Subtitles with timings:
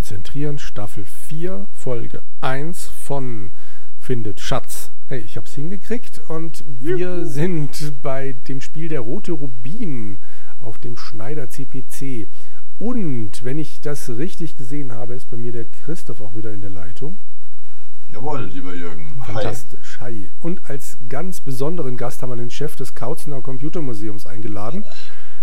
[0.00, 3.50] konzentrieren, Staffel 4, Folge 1 von
[3.98, 4.92] Findet Schatz.
[5.08, 7.26] Hey, ich hab's hingekriegt und wir Juhu.
[7.26, 10.16] sind bei dem Spiel Der Rote Rubin
[10.58, 12.28] auf dem Schneider CPC.
[12.78, 16.62] Und wenn ich das richtig gesehen habe, ist bei mir der Christoph auch wieder in
[16.62, 17.18] der Leitung.
[18.08, 19.22] Jawohl, lieber Jürgen.
[19.22, 20.00] Fantastisch.
[20.00, 20.14] Hi.
[20.14, 20.30] Hi.
[20.40, 24.84] Und als ganz besonderen Gast haben wir den Chef des Kautzenau Computermuseums eingeladen.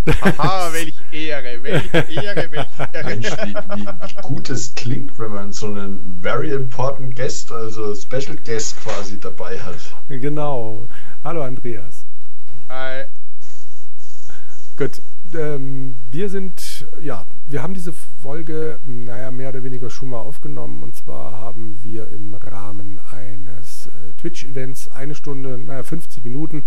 [0.07, 3.05] Aha, welch Ehre, welch Ehre, welch Ehre.
[3.05, 7.93] Mensch, wie, wie, wie, gut es klingt, wenn man so einen very important guest, also
[7.93, 9.75] Special Guest quasi dabei hat.
[10.07, 10.87] Genau.
[11.23, 12.05] Hallo Andreas.
[12.69, 13.05] Hi.
[14.77, 15.01] Gut.
[15.33, 20.83] Ähm, wir sind, ja, wir haben diese Folge, naja, mehr oder weniger schon mal aufgenommen.
[20.83, 26.65] Und zwar haben wir im Rahmen eines äh, Twitch-Events eine Stunde, naja, 50 Minuten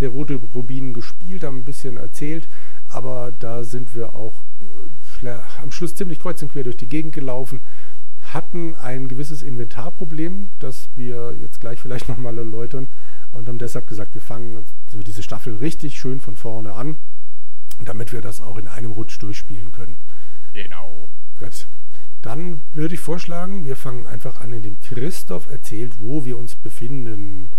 [0.00, 2.48] der Rote Rubin gespielt, haben ein bisschen erzählt
[2.88, 4.42] aber da sind wir auch
[5.22, 7.60] äh, am Schluss ziemlich kreuz und quer durch die Gegend gelaufen,
[8.20, 12.88] hatten ein gewisses Inventarproblem, das wir jetzt gleich vielleicht nochmal erläutern
[13.32, 16.96] und haben deshalb gesagt, wir fangen so diese Staffel richtig schön von vorne an,
[17.84, 19.98] damit wir das auch in einem Rutsch durchspielen können.
[20.52, 21.08] Genau.
[21.38, 21.68] Gut.
[22.22, 27.50] Dann würde ich vorschlagen, wir fangen einfach an, indem Christoph erzählt, wo wir uns befinden.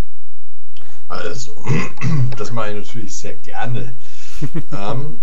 [1.08, 1.56] Also,
[2.38, 3.96] das mache ich natürlich sehr gerne.
[4.72, 5.20] Ähm,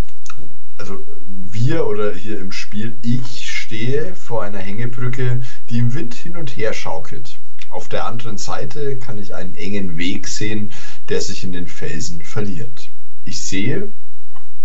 [0.77, 6.37] also wir oder hier im Spiel, ich stehe vor einer Hängebrücke, die im Wind hin
[6.37, 7.39] und her schaukelt.
[7.69, 10.71] Auf der anderen Seite kann ich einen engen Weg sehen,
[11.09, 12.89] der sich in den Felsen verliert.
[13.25, 13.91] Ich sehe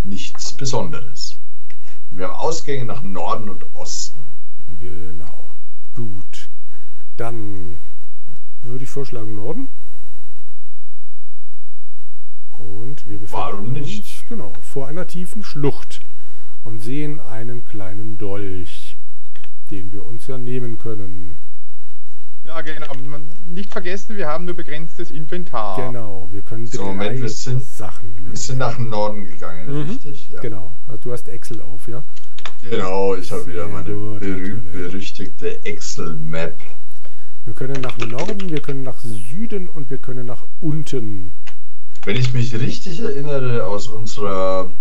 [0.03, 1.37] nichts Besonderes.
[2.11, 4.23] wir haben Ausgänge nach Norden und Osten.
[4.79, 5.49] Genau.
[5.95, 6.49] Gut.
[7.17, 7.77] Dann
[8.61, 9.69] würde ich vorschlagen Norden.
[12.63, 13.97] Und wir befinden Warum nicht?
[13.97, 16.01] uns genau, vor einer tiefen Schlucht
[16.63, 18.97] und sehen einen kleinen Dolch,
[19.69, 21.35] den wir uns ja nehmen können.
[22.45, 22.91] Ja, genau.
[23.45, 25.77] Nicht vergessen, wir haben nur begrenztes Inventar.
[25.77, 28.27] Genau, wir können so, drei Moment, wir sind, Sachen.
[28.27, 29.89] Wir sind nach dem Norden gegangen, mhm.
[29.89, 30.29] richtig?
[30.29, 30.41] Ja.
[30.41, 30.75] Genau.
[30.87, 32.03] Also du hast Excel auf, ja?
[32.69, 36.59] Genau, ich habe wieder meine berühmt berüchtigte Excel-Map.
[37.45, 41.33] Wir können nach Norden, wir können nach Süden und wir können nach unten.
[42.05, 44.73] Wenn ich mich richtig erinnere aus unserer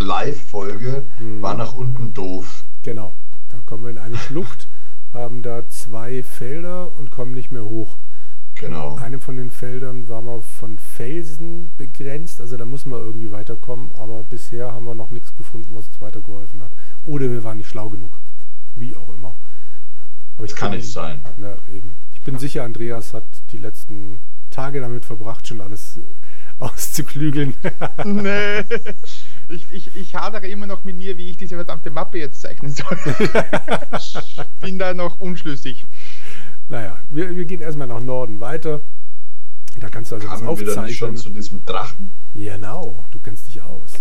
[0.00, 1.40] Live-Folge, hm.
[1.40, 2.64] war nach unten doof.
[2.82, 3.14] Genau.
[3.48, 4.68] Da kommen wir in eine Schlucht,
[5.12, 7.96] haben da zwei Felder und kommen nicht mehr hoch.
[8.56, 8.96] Genau.
[8.96, 13.30] In einem von den Feldern war man von Felsen begrenzt, also da muss man irgendwie
[13.30, 16.72] weiterkommen, aber bisher haben wir noch nichts gefunden, was uns weitergeholfen hat.
[17.04, 18.18] Oder wir waren nicht schlau genug.
[18.74, 19.36] Wie auch immer.
[20.36, 21.20] Aber das kann bin, nicht sein.
[21.36, 21.94] Na, eben.
[22.14, 24.18] Ich bin sicher, Andreas hat die letzten
[24.50, 26.00] Tage damit verbracht, schon alles
[26.62, 27.54] auszuklügeln.
[28.04, 28.60] nee.
[29.48, 32.72] Ich, ich, ich hadere immer noch mit mir, wie ich diese verdammte Mappe jetzt zeichnen
[32.72, 32.96] soll.
[34.60, 35.84] Bin da noch unschlüssig.
[36.68, 38.80] Naja, wir, wir gehen erstmal nach Norden weiter.
[39.78, 40.86] Da kannst du also Kamen was aufzeichnen.
[40.86, 42.12] Wir schon zu diesem Drachen?
[42.34, 43.92] Genau, du kennst dich aus.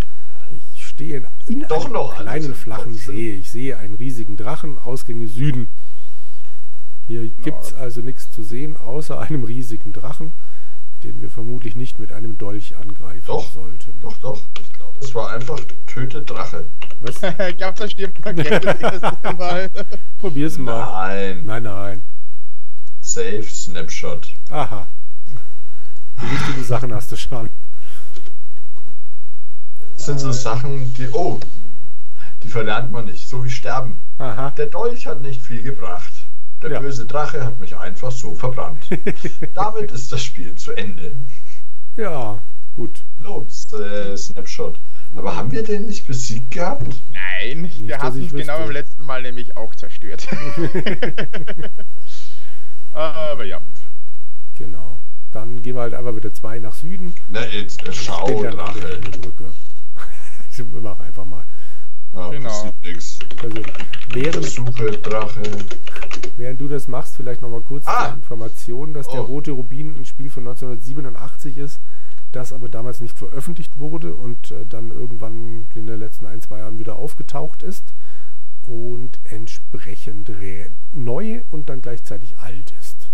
[0.51, 3.31] Ich stehe in, in Doch einem noch kleinen flachen See.
[3.31, 5.69] Ich sehe einen riesigen Drachen, Ausgänge Süden.
[7.07, 10.33] Hier gibt es also nichts zu sehen, außer einem riesigen Drachen
[11.03, 13.99] den wir vermutlich nicht mit einem Dolch angreifen doch, sollten.
[14.01, 14.47] Doch, doch.
[14.59, 16.67] Ich glaube, es war einfach Töte Drache.
[17.01, 17.21] Was?
[17.49, 18.35] ich glaube, da stirbt man
[19.37, 19.69] Mal.
[20.19, 20.85] Probier's mal.
[20.85, 21.43] Nein.
[21.45, 22.03] Nein, nein.
[22.99, 24.33] Safe Snapshot.
[24.49, 24.87] Aha.
[26.21, 27.49] Die wichtigen Sachen hast du schon.
[29.95, 31.39] Das sind so Sachen, die, oh,
[32.43, 33.99] die verlernt man nicht, so wie Sterben.
[34.19, 34.51] Aha.
[34.51, 36.20] Der Dolch hat nicht viel gebracht.
[36.61, 36.79] Der ja.
[36.79, 38.87] böse Drache hat mich einfach so verbrannt.
[39.53, 41.15] Damit ist das Spiel zu Ende.
[41.95, 42.41] Ja,
[42.75, 43.03] gut.
[43.17, 44.79] Los, äh, Snapshot.
[45.15, 46.87] Aber haben wir den nicht besiegt gehabt?
[47.11, 50.27] Nein, nicht, der hat uns genau beim letzten Mal nämlich auch zerstört.
[52.93, 53.61] Aber ja.
[54.57, 54.99] Genau.
[55.31, 57.15] Dann gehen wir halt einfach wieder zwei nach Süden.
[57.29, 59.01] Na jetzt, äh, schau, Drache.
[60.55, 61.45] Wir machen einfach mal.
[62.13, 62.49] Ja, genau.
[62.49, 63.19] passiert nichts.
[63.41, 63.61] Also,
[64.09, 65.41] während, Suche, Drache.
[66.37, 68.09] Während du das machst, vielleicht nochmal kurz ah.
[68.09, 69.11] die Information, dass oh.
[69.11, 71.81] der Rote Rubin ein Spiel von 1987 ist,
[72.31, 76.59] das aber damals nicht veröffentlicht wurde und äh, dann irgendwann in den letzten ein, zwei
[76.59, 77.93] Jahren wieder aufgetaucht ist
[78.63, 80.31] und entsprechend
[80.91, 83.11] neu und dann gleichzeitig alt ist.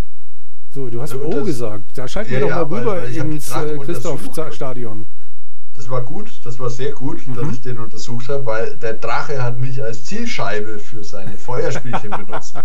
[0.70, 1.98] So, du hast also, O gesagt.
[1.98, 5.08] Da schalten ja, wir doch mal rüber weil, weil ins äh, Christoph-Stadion.
[5.78, 7.36] Das war gut, das war sehr gut, mhm.
[7.36, 12.10] dass ich den untersucht habe, weil der Drache hat mich als Zielscheibe für seine Feuerspielchen
[12.26, 12.56] benutzt.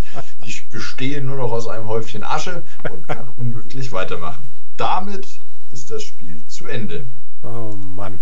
[0.45, 4.43] Ich bestehe nur noch aus einem Häufchen Asche und kann unmöglich weitermachen.
[4.79, 5.29] Damit
[5.71, 7.07] ist das Spiel zu Ende.
[7.43, 8.21] Oh Mann.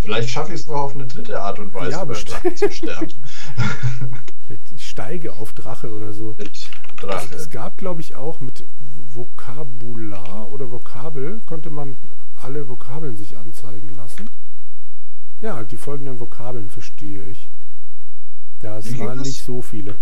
[0.00, 3.08] Vielleicht schaffe ich es noch auf eine dritte Art und Weise, ja, Drachen zu sterben.
[4.74, 6.34] Ich steige auf Drache oder so.
[6.36, 7.34] Mit Drache.
[7.34, 8.66] Es gab, glaube ich, auch mit
[9.14, 11.96] Vokabular oder Vokabel konnte man
[12.42, 14.28] alle Vokabeln sich anzeigen lassen.
[15.40, 17.50] Ja, die folgenden Vokabeln verstehe ich.
[18.60, 19.96] Das waren nicht so viele.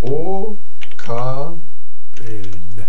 [0.00, 0.56] O,
[0.96, 1.58] K,
[2.16, 2.84] Wellen.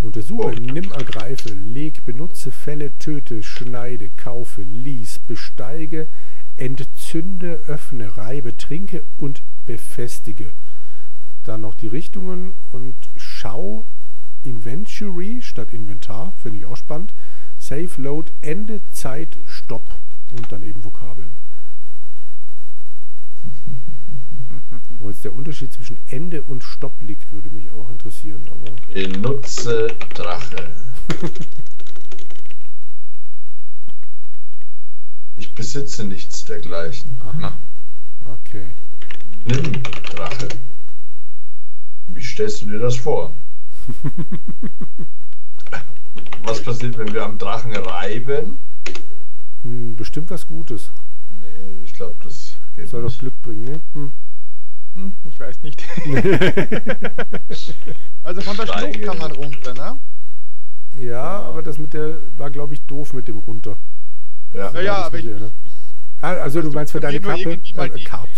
[0.00, 0.60] Untersuche, Oh.
[0.60, 6.08] nimm, ergreife, leg, benutze, fälle, töte, schneide, kaufe, lies, besteige,
[6.56, 10.52] entzünde, öffne, reibe, trinke und befestige.
[11.44, 13.86] Dann noch die Richtungen und schau,
[14.42, 17.14] Inventory statt Inventar, finde ich auch spannend.
[17.58, 19.94] Save, Load, Ende, Zeit, Stopp
[20.32, 21.34] und dann eben Vokabeln.
[24.98, 29.88] Wo jetzt der Unterschied zwischen Ende und Stopp liegt, würde mich auch interessieren, aber benutze
[30.14, 30.74] Drache.
[35.40, 37.18] Ich besitze nichts dergleichen.
[37.20, 37.56] Aha.
[38.26, 38.66] Okay.
[39.46, 40.48] Nimm Drache.
[42.08, 43.34] Wie stellst du dir das vor?
[46.44, 48.58] Was passiert, wenn wir am Drachen reiben?
[49.62, 50.92] Hm, Bestimmt was Gutes.
[51.30, 53.20] Nee, ich glaube, das geht Soll doch nicht.
[53.20, 53.80] Glück bringen, ne?
[53.94, 54.12] Hm.
[54.94, 55.82] Hm, ich weiß nicht.
[58.22, 58.94] also von der Steige.
[58.94, 60.00] Schlucht kann man runter, ne?
[60.98, 63.76] Ja, aber das mit der war, glaube ich, doof mit dem runter.
[64.52, 64.72] Ja.
[64.72, 65.52] Ja, ja, aber mit ich, ne?
[65.62, 65.72] ich
[66.22, 67.52] Ah, also du meinst für deine Kappe?
[67.74, 67.90] Äh,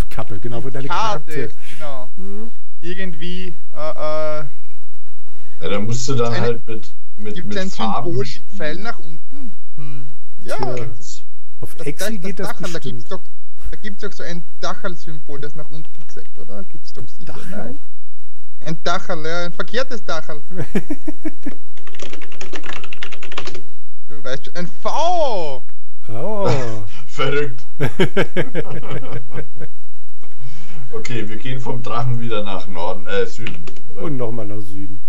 [0.09, 1.55] Kappe, genau, für deine Karte, Kappe.
[1.79, 2.11] genau.
[2.17, 2.51] Hm.
[2.81, 4.45] Irgendwie äh, äh,
[5.61, 8.27] ja, da musst du dann Eine- halt mit, mit, gibt mit es ein Farben Symbol
[8.27, 8.57] spielen.
[8.57, 9.53] Pfeil nach unten?
[9.77, 10.09] Hm.
[10.41, 10.75] Ja, Tja.
[10.77, 11.25] Das-
[11.61, 13.13] Auf das, Excel das geht das Dachel, da gibt es bestimmt.
[13.13, 13.25] doch,
[13.71, 16.63] da gibt's doch so ein Dachel-Symbol, das nach unten zeigt, oder?
[16.65, 17.25] Gibt es doch sicher.
[17.33, 17.51] Dachel?
[17.51, 17.79] Nein?
[18.65, 20.43] Ein Dachel, ja, ein verkehrtes Dachel.
[24.09, 25.65] Du weißt schon, ein V!
[26.09, 26.85] Oh.
[27.07, 27.67] Verrückt.
[30.95, 33.65] Okay, wir gehen vom Drachen wieder nach Norden, äh, Süden.
[33.95, 34.03] Oder?
[34.03, 35.01] Und nochmal nach Süden.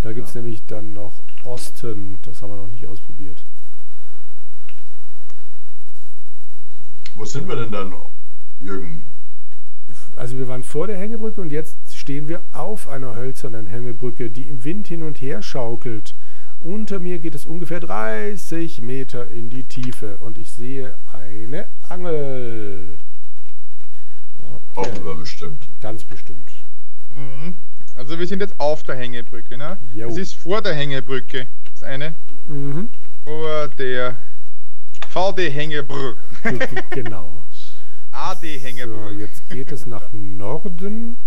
[0.00, 0.40] Da gibt es Ja.
[0.42, 2.18] nämlich dann noch Osten.
[2.22, 3.44] Das haben wir noch nicht ausprobiert.
[7.16, 7.92] Wo sind wir denn dann,
[8.60, 9.06] Jürgen?
[10.16, 14.48] Also wir waren vor der Hängebrücke und jetzt stehen wir auf einer hölzernen Hängebrücke, die
[14.48, 16.14] im Wind hin und her schaukelt.
[16.60, 22.98] Unter mir geht es ungefähr 30 Meter in die Tiefe und ich sehe eine Angel.
[24.74, 25.68] Brauchen wir bestimmt.
[25.80, 26.52] Ganz bestimmt.
[27.16, 27.56] Mhm.
[27.98, 29.78] Also wir sind jetzt auf der Hängebrücke, ne?
[29.92, 30.08] Jo.
[30.08, 31.46] Es ist vor der Hängebrücke.
[31.72, 32.14] Das eine
[32.46, 32.90] Mhm.
[33.24, 34.16] vor der
[35.08, 36.16] VD-Hängebrücke.
[36.90, 37.42] genau.
[37.50, 37.68] So,
[38.12, 39.18] AD-Hängebrücke.
[39.20, 41.18] jetzt geht es nach Norden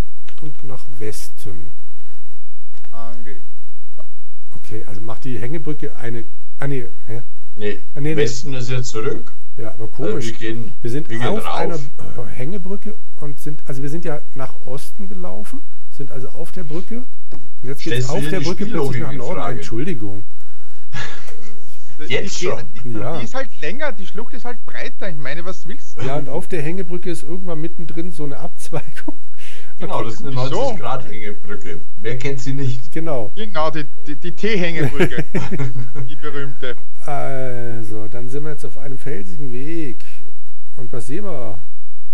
[0.41, 1.71] und nach Westen.
[2.91, 3.41] Ange.
[4.55, 6.25] Okay, also macht die Hängebrücke eine.
[6.59, 7.21] Ah nee, hä?
[7.55, 8.15] Nee, Ah, nee, nee.
[8.17, 9.33] Westen ist jetzt zurück.
[9.57, 10.27] Ja, aber Also komisch.
[10.27, 11.77] wir gehen, Wir sind wir gehen auf einer
[12.27, 15.61] Hängebrücke und sind, also wir sind ja nach Osten gelaufen,
[16.01, 19.35] sind also auf der Brücke und jetzt geht es auf der Brücke plötzlich nach Norden.
[19.35, 19.55] Frage?
[19.57, 20.23] Entschuldigung.
[21.99, 22.59] Die- Jetzt die, schon.
[22.83, 23.19] Die, Ja.
[23.19, 25.09] die ist halt länger, die Schlucht ist halt breiter.
[25.09, 26.05] Ich meine, was willst du?
[26.05, 29.15] Ja, und auf der Hängebrücke ist irgendwann mittendrin so eine Abzweigung.
[29.79, 30.71] Genau, Okay, das ist eine Wieso?
[30.73, 31.81] 90-Grad-Hängebrücke.
[31.99, 32.91] Wer kennt sie nicht?
[32.91, 33.31] Genau.
[33.35, 35.23] Genau, die, die, die T-Hängebrücke.
[36.07, 36.75] die berühmte.
[37.07, 40.05] Also, dann sind wir jetzt auf einem felsigen Weg.
[40.77, 41.57] Und was sehen wir?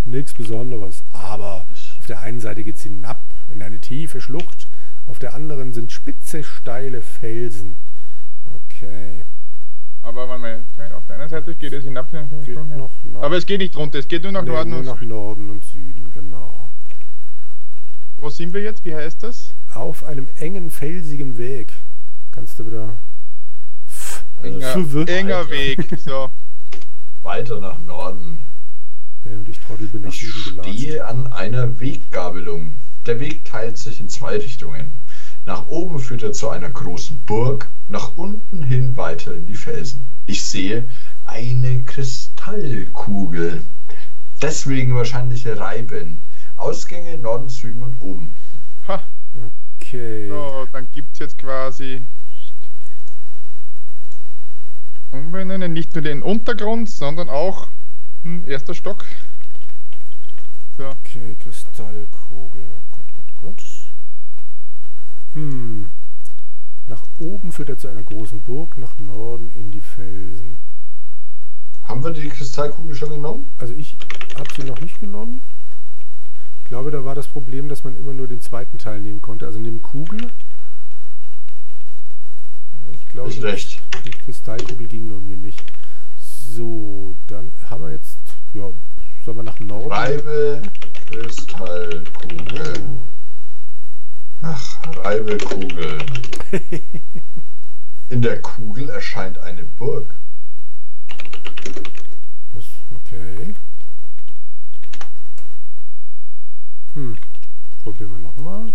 [0.06, 1.04] Nichts Besonderes.
[1.12, 1.66] Aber
[1.98, 4.68] auf der einen Seite geht es hinab in eine tiefe Schlucht,
[5.06, 7.76] auf der anderen sind spitze, steile Felsen.
[8.54, 9.24] Okay.
[10.02, 10.64] Aber warte mal,
[10.94, 12.10] auf der einen Seite geht es hinab.
[12.44, 14.78] Geht noch nach, Aber es geht nicht runter, es geht nur nach nee, Norden nur
[14.80, 15.08] und nach Süden.
[15.08, 16.70] Norden und Süden, genau.
[18.16, 18.84] Wo sind wir jetzt?
[18.84, 19.54] Wie heißt das?
[19.74, 21.72] Auf einem engen, felsigen Weg.
[22.32, 22.98] Kannst du wieder.
[23.86, 25.50] F- Enger, enger.
[25.50, 25.88] Weg.
[25.98, 26.30] So.
[27.22, 28.40] Weiter nach Norden.
[29.24, 30.78] Ja, und ich Trottel bin nach Ich Süden gelatscht.
[30.80, 32.74] stehe an einer Weggabelung.
[33.08, 34.92] Der Weg teilt sich in zwei Richtungen.
[35.46, 40.04] Nach oben führt er zu einer großen Burg, nach unten hin weiter in die Felsen.
[40.26, 40.86] Ich sehe
[41.24, 43.64] eine Kristallkugel.
[44.42, 46.18] Deswegen wahrscheinlich Reiben.
[46.58, 48.34] Ausgänge Norden, Süden und oben.
[48.86, 49.02] Ha.
[49.76, 50.28] Okay.
[50.28, 52.04] So, dann gibt es jetzt quasi
[55.12, 57.70] umbenennen, nicht nur den Untergrund, sondern auch
[58.22, 59.06] hm, erster Stock.
[60.76, 62.66] So, Okay, Kristallkugel.
[63.38, 63.62] Gut.
[65.34, 65.90] Hm.
[66.88, 70.58] Nach oben führt er zu einer großen Burg, nach Norden in die Felsen.
[71.84, 73.48] Haben wir die Kristallkugel schon genommen?
[73.56, 73.96] Also ich
[74.36, 75.42] habe sie noch nicht genommen.
[76.58, 79.46] Ich glaube, da war das Problem, dass man immer nur den zweiten Teil nehmen konnte.
[79.46, 80.30] Also neben Kugel.
[82.92, 83.82] Ich glaube, Ist recht.
[84.04, 85.62] die Kristallkugel ging irgendwie nicht.
[86.18, 88.18] So, dann haben wir jetzt
[88.52, 88.70] ja,
[89.26, 90.62] Reibe
[91.06, 92.72] Kristallkugel.
[92.86, 93.17] Oh.
[94.42, 95.98] Ach, Reibekugel.
[98.08, 100.14] In der Kugel erscheint eine Burg.
[102.54, 102.64] Was?
[102.94, 103.54] Okay.
[106.94, 107.16] Hm.
[107.82, 108.72] Probieren wir nochmal.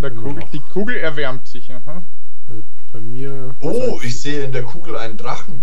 [0.00, 0.50] Noch.
[0.50, 1.72] die Kugel erwärmt sich.
[1.72, 2.02] Aha.
[2.48, 3.54] Also bei mir.
[3.60, 5.62] Oh, ich sehe in der Kugel einen Drachen.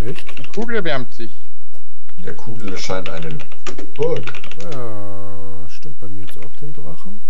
[0.00, 0.38] Echt?
[0.38, 1.48] Die Kugel erwärmt sich.
[2.18, 3.38] In der Kugel erscheint eine
[3.94, 4.32] Burg.
[4.72, 5.31] Ja,
[5.82, 7.20] stimmt bei mir jetzt auch den Drachen.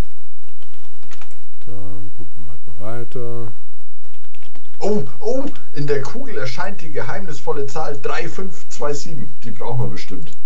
[1.65, 3.51] Dann probieren wir halt mal weiter.
[4.77, 9.17] Oh, oh, in der Kugel erscheint die geheimnisvolle Zahl 3527.
[9.43, 10.37] Die brauchen wir bestimmt.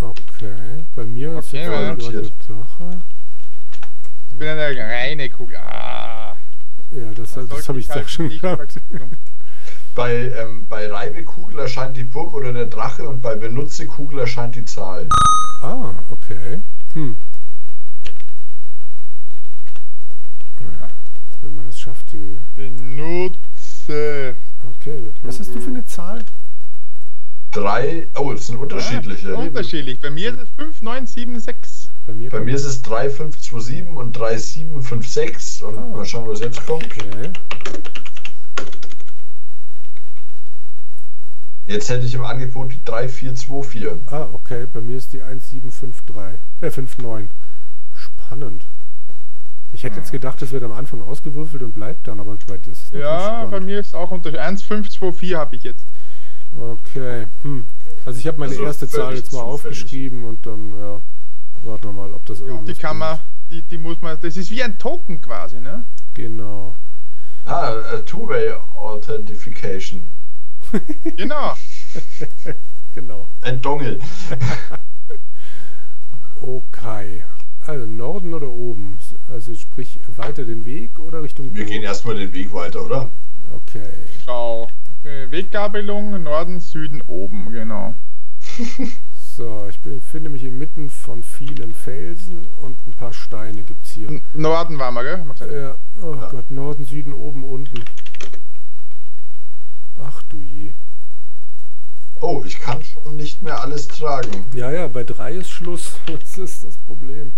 [0.00, 1.94] Okay, bei mir ist Okay, ja.
[1.96, 3.02] der Drache.
[4.30, 5.56] Ich bin eine reine Kugel.
[5.56, 6.36] Ah.
[6.92, 8.80] Ja, das, das sollte habe ich halt doch schon nicht gehabt.
[9.94, 14.64] Bei, ähm, bei Reibekugel erscheint die Burg oder der Drache und bei Benutzekugel erscheint die
[14.64, 15.08] Zahl.
[15.60, 16.62] Ah, okay.
[16.94, 17.16] Hm.
[21.40, 22.38] Wenn man es schafft, die.
[22.54, 24.36] Benutze.
[24.76, 26.24] Okay, was hast du für eine Zahl?
[27.50, 29.36] Drei, oh, es sind unterschiedliche.
[29.36, 30.00] Ah, unterschiedlich.
[30.00, 31.90] Bei mir ist es 5976.
[32.06, 35.88] Bei mir, Bei mir ist es 3527 und 3756 und Ah.
[35.88, 36.84] mal schauen, was jetzt kommt.
[36.84, 37.32] Okay.
[41.66, 44.12] Jetzt hätte ich im Angebot die 3424.
[44.12, 44.66] Ah, okay.
[44.66, 46.40] Bei mir ist die 1753.
[46.60, 47.30] Äh, 59.
[47.94, 48.66] Spannend.
[49.72, 50.12] Ich hätte jetzt Hm.
[50.12, 53.60] gedacht, das wird am Anfang ausgewürfelt und bleibt dann, aber bei dir ist Ja, bei
[53.60, 55.86] mir ist auch unter 1524 habe ich jetzt.
[56.58, 57.26] Okay.
[57.42, 57.66] Hm.
[58.04, 59.78] Also ich habe meine Also erste Zahl jetzt mal zufällig.
[59.78, 61.00] aufgeschrieben und dann, ja,
[61.62, 63.18] warten wir mal, ob das irgendwas Die kann man,
[63.50, 65.84] die, die muss man, das ist wie ein Token quasi, ne?
[66.14, 66.76] Genau.
[67.46, 70.02] Ah, äh, Two-Way Authentification.
[71.16, 71.54] Genau.
[72.92, 73.28] genau.
[73.40, 73.98] Ein Dongle.
[76.42, 77.22] Okay.
[77.60, 78.98] Also Norden oder oben?
[79.28, 83.12] Also sprich weiter den Weg oder Richtung Wir gehen erstmal den Weg weiter, oder?
[83.48, 84.08] Okay.
[84.24, 84.68] Schau.
[84.98, 87.94] Okay, Weggabelung, Norden, Süden, oben, genau.
[89.14, 94.08] So, ich befinde mich inmitten von vielen Felsen und ein paar Steine gibt's hier.
[94.08, 95.52] N Norden waren wir, gell?
[95.52, 96.28] Ja, oh Ja.
[96.28, 97.84] Gott, Norden, Süden, oben, unten.
[100.04, 100.74] Ach du je.
[102.20, 104.46] Oh, ich kann schon nicht mehr alles tragen.
[104.54, 105.96] Ja, ja, bei drei ist Schluss.
[106.06, 107.32] Das ist das Problem.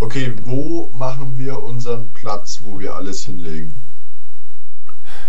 [0.00, 3.74] Okay, wo machen wir unseren Platz, wo wir alles hinlegen?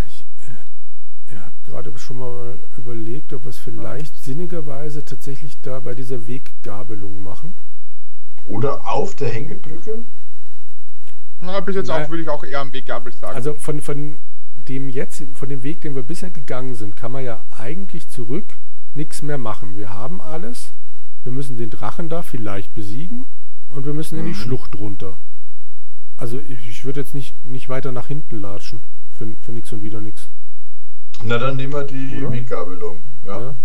[0.08, 5.80] Ich äh, ihr habt gerade schon mal überlegt, ob wir es vielleicht sinnigerweise tatsächlich da
[5.80, 7.56] bei dieser Weggabelung machen.
[8.46, 10.04] Oder auf der Hängebrücke?
[11.42, 12.06] Na, bis jetzt Naja.
[12.06, 13.36] auch, will ich auch eher am Weggabel sagen.
[13.36, 14.20] Also von, von
[14.70, 18.58] dem jetzt, von dem Weg, den wir bisher gegangen sind, kann man ja eigentlich zurück
[18.94, 19.76] nichts mehr machen.
[19.76, 20.74] Wir haben alles.
[21.24, 23.26] Wir müssen den Drachen da vielleicht besiegen
[23.70, 24.36] und wir müssen in die Mhm.
[24.36, 25.18] Schlucht runter.
[26.18, 28.82] Also ich, ich würde jetzt nicht, nicht weiter nach hinten latschen.
[29.12, 30.30] Für, für nix und wieder nix.
[31.24, 32.32] Na, dann nehmen wir die Oder?
[32.32, 33.04] Weggabelung.
[33.26, 33.40] Ja.
[33.42, 33.56] Ja.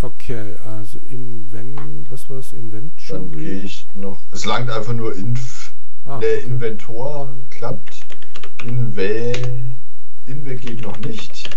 [0.00, 2.52] Okay, also Invent, was war es?
[2.52, 3.12] Inventory?
[3.20, 4.20] Dann gehe ich noch.
[4.32, 5.72] Es langt einfach nur Inf.
[6.04, 6.46] Ah, der okay.
[6.46, 8.06] Inventor klappt.
[8.64, 9.32] Inve.
[10.24, 11.50] Inve geht noch nicht.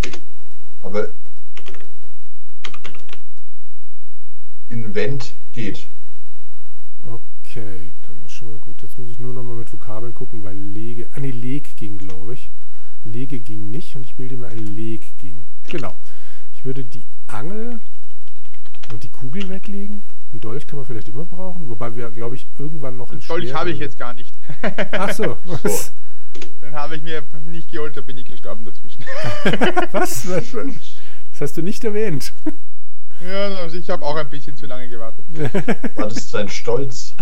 [0.82, 1.10] Aber
[4.70, 5.88] Invent geht.
[7.04, 8.82] Okay, dann ist schon mal gut.
[8.82, 11.98] Jetzt muss ich nur noch mal mit Vokabeln gucken, weil Lege, ah nee, Leg ging,
[11.98, 12.52] glaube ich.
[13.04, 15.46] Lege ging nicht und ich bilde mir ein Leg ging.
[15.70, 15.96] Genau.
[16.54, 17.80] Ich würde die Angel
[18.92, 20.02] und die Kugel weglegen.
[20.34, 23.28] Ein Dolch kann man vielleicht immer brauchen, wobei wir, glaube ich, irgendwann noch ein Den
[23.28, 24.34] Dolch habe ich jetzt gar nicht.
[24.92, 25.38] Ach so.
[25.46, 25.94] Was?
[26.62, 29.04] Den habe ich mir nicht geholt, da bin ich gestorben dazwischen.
[29.92, 30.28] was?
[30.30, 30.52] Was?
[31.32, 32.34] Das hast du nicht erwähnt.
[33.26, 35.26] ja, also ich habe auch ein bisschen zu lange gewartet.
[35.96, 37.16] War das dein Stolz?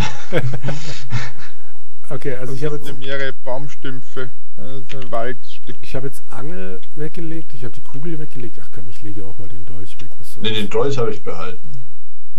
[2.10, 4.30] Okay, also ich habe Das jetzt, sind mehrere Baumstümpfe.
[4.58, 5.78] Das ist ein Waldstück.
[5.82, 8.60] ich habe jetzt Angel weggelegt, ich habe die Kugel weggelegt.
[8.62, 10.12] Ach komm, ich lege auch mal den Dolch weg.
[10.20, 10.58] Was Ne, soll's?
[10.60, 11.72] den Dolch habe ich behalten.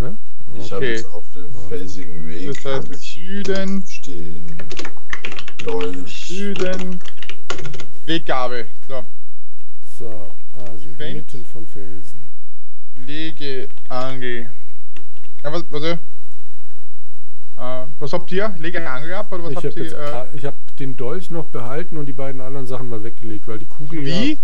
[0.00, 0.16] Ja?
[0.57, 4.47] Ich habe jetzt auf dem felsigen Weg Das heißt Süden, stehen.
[5.64, 6.26] Dolch.
[6.28, 6.99] Süden,
[8.07, 8.66] Weggabel.
[8.88, 9.02] So,
[9.99, 11.11] So, also Invent.
[11.12, 12.21] inmitten von Felsen.
[12.97, 14.50] Lege, Angel.
[15.43, 15.97] Ja, was, was, äh,
[17.99, 18.54] was habt ihr?
[18.59, 19.85] Lege Angel ab oder was Ich habt habe ihr?
[19.85, 23.47] jetzt, Äh, ich hab den Dolch noch behalten und die beiden anderen Sachen mal weggelegt,
[23.49, 24.33] weil die Kugel wie?
[24.33, 24.38] ja...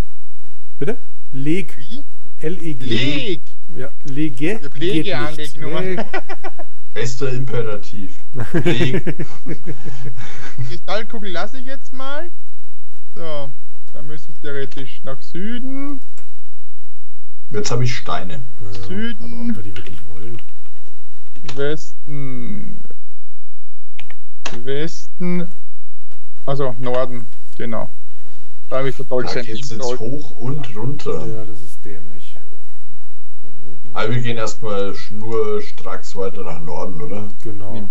[0.78, 0.98] Bitte?
[1.32, 1.76] Leg.
[1.76, 2.02] Wie?
[2.38, 2.84] L-E-G.
[2.86, 3.42] Leg!
[3.76, 4.58] Ja, lege.
[4.58, 5.56] Ich hab Lege geht nicht.
[5.58, 5.96] angenommen.
[5.96, 6.06] Leg.
[6.94, 8.18] Bester Imperativ.
[8.64, 9.04] Die
[10.68, 12.30] Kristallkugel lasse ich jetzt mal.
[13.14, 13.50] So,
[13.92, 16.00] dann müsste ich theoretisch nach Süden.
[17.52, 18.42] Jetzt habe ich Steine.
[18.60, 19.22] Ja, Süden.
[19.24, 20.40] Aber ob wir die wirklich wollen?
[21.54, 22.82] Westen.
[24.64, 25.48] Westen.
[26.46, 27.90] Also Norden, genau.
[28.68, 29.34] Da habe ich Da verdolcht.
[29.46, 31.26] geht es jetzt hoch und runter.
[31.26, 32.19] Ja, das ist dämlich.
[33.92, 37.28] Aber wir gehen erstmal schnurstracks weiter nach Norden, oder?
[37.42, 37.88] Genau.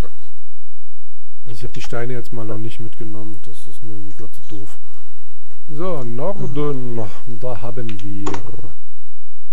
[1.45, 3.39] Also ich habe die Steine jetzt mal noch nicht mitgenommen.
[3.43, 4.79] Das ist mir irgendwie gerade zu doof.
[5.67, 7.01] So, Norden.
[7.27, 8.25] Da haben wir.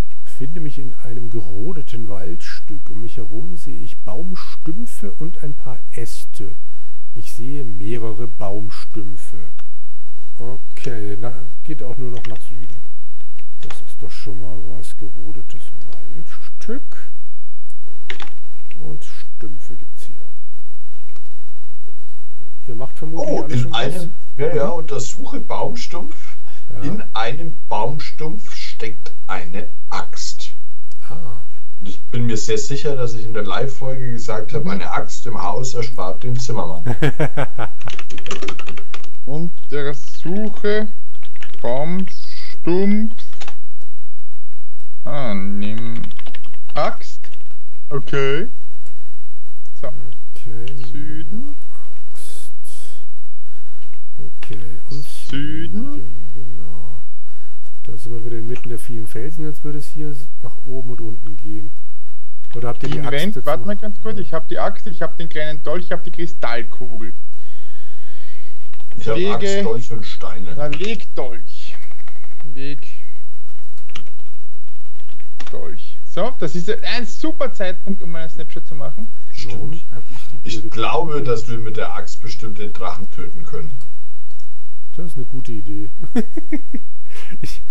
[0.09, 2.91] Ich befinde mich in einem gerodeten Waldstück.
[2.91, 6.55] Um mich herum sehe ich Baumstümpfe und ein paar Äste.
[7.15, 9.39] Ich sehe mehrere Baumstümpfe.
[10.39, 11.33] Okay, na,
[11.65, 12.86] geht auch nur noch nach Süden.
[13.69, 14.97] Das ist doch schon mal was.
[14.97, 17.11] Gerodetes Waldstück.
[18.79, 20.23] Und Stümpfe gibt's hier.
[22.67, 26.37] Ihr macht vermutlich Oh, alle in schon einem, ja, ja, untersuche Baumstumpf.
[26.71, 26.81] Ja.
[26.83, 30.55] In einem Baumstumpf steckt eine Axt.
[31.09, 31.39] Ah,
[31.81, 35.27] Und ich bin mir sehr sicher, dass ich in der Live-Folge gesagt habe, eine Axt
[35.27, 36.85] im Haus erspart den Zimmermann.
[39.25, 40.93] Und der Suche
[41.63, 43.15] Baumstumpf.
[45.07, 46.03] Ah, nimm
[46.75, 47.31] Axt.
[47.91, 48.49] Okay.
[49.81, 50.67] So, okay.
[50.91, 51.55] Süden.
[52.13, 53.05] Axt.
[54.19, 55.93] Okay, und Süden.
[55.93, 57.01] Süden, genau.
[57.85, 59.45] Da sind wir wieder inmitten der vielen Felsen.
[59.45, 61.71] Jetzt würde es hier nach oben und unten gehen.
[62.57, 63.67] Oder habt ihr die Axt Invent, jetzt warte noch?
[63.67, 64.19] mal ganz kurz.
[64.19, 67.15] Ich habe die Axt, ich habe den kleinen Dolch, ich habe die Kristallkugel.
[68.97, 70.53] Ich habe Axt, Dolch und Steine.
[70.57, 71.77] Na, leg Dolch.
[72.53, 72.96] Leg
[75.57, 75.99] Dolch.
[76.05, 79.09] So, das ist ein super Zeitpunkt, um einen Snapshot zu machen.
[79.31, 79.85] Stimmt.
[80.43, 83.73] ich glaube, dass wir mit der Axt bestimmt den Drachen töten können.
[84.97, 85.91] Das ist eine gute Idee.
[87.41, 87.63] ich,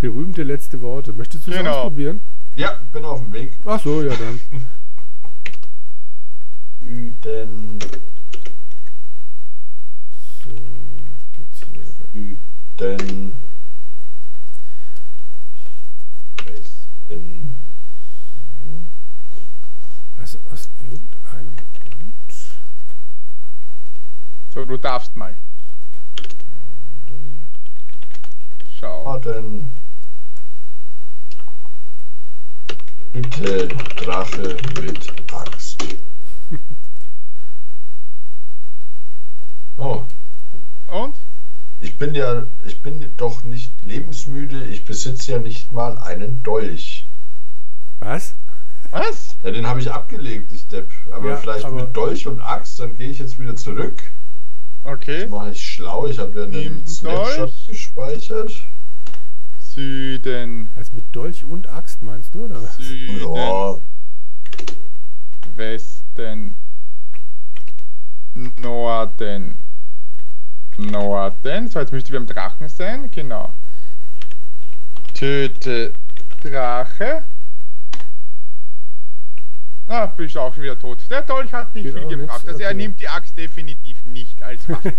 [0.00, 1.12] berühmte letzte Worte.
[1.12, 1.76] Möchtest du es Genau.
[1.78, 2.20] ausprobieren?
[2.56, 3.58] Ja, bin auf dem Weg.
[3.64, 4.40] Ach so, ja dann.
[6.80, 7.78] Süden,
[10.44, 10.50] So,
[11.32, 12.36] geht's hier.
[12.76, 13.32] Süden,
[16.46, 17.54] Westen.
[20.18, 22.32] Also aus irgendeinem Grund.
[24.52, 25.36] So, du darfst mal.
[27.06, 27.40] Dann
[28.78, 29.04] Schau.
[29.04, 29.70] Norden.
[33.12, 35.84] Hüte, Drache mit Axt.
[39.76, 40.04] Oh,
[40.88, 41.16] Und?
[41.80, 47.08] ich bin ja, ich bin doch nicht lebensmüde, ich besitze ja nicht mal einen Dolch.
[47.98, 48.36] Was?
[48.90, 49.33] Was?
[49.44, 50.90] Ja, den habe ich abgelegt, ich Depp.
[51.12, 54.02] Aber Ja, vielleicht aber- mit Dolch und Axt, dann gehe ich jetzt wieder zurück.
[54.84, 55.22] Okay.
[55.22, 57.66] Das mache ich schlau, ich habe ja Nimm einen Snapshot Dolch.
[57.68, 58.52] gespeichert.
[59.58, 60.70] Süden.
[60.76, 62.62] Also mit Dolch und Axt meinst du, oder?
[62.62, 62.76] was?
[62.76, 63.34] Süden.
[63.34, 63.76] Ja,
[65.56, 66.56] Westen.
[68.60, 69.60] Norden.
[70.78, 71.68] Norden.
[71.68, 73.10] So, jetzt müsste wir am Drachen sein.
[73.10, 73.54] Genau.
[75.14, 75.92] Töte
[76.42, 77.24] Drache.
[79.86, 81.04] Ah, bist auch schon wieder tot.
[81.10, 82.46] Der Dolch hat nicht Geht viel gebracht.
[82.48, 82.76] Also er okay.
[82.76, 84.92] nimmt die Axt definitiv nicht als Waffe.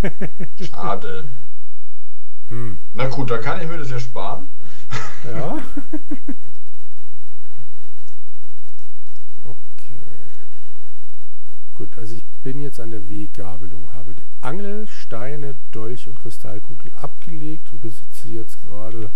[0.61, 1.25] schade.
[2.49, 2.79] hm.
[2.93, 4.47] Na gut, dann kann ich mir das ja sparen.
[5.25, 5.57] Ja.
[9.43, 9.99] okay.
[11.73, 16.93] Gut, also ich bin jetzt an der Weggabelung, habe die Angel, Steine, Dolch und Kristallkugel
[16.93, 19.09] abgelegt und besitze jetzt gerade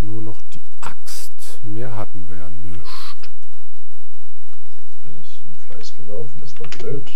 [0.00, 1.60] nur noch die Axt.
[1.62, 2.74] Mehr hatten wir ja nicht.
[2.74, 3.30] Jetzt
[5.02, 7.10] bin ich im Kreis gelaufen, das war blöd.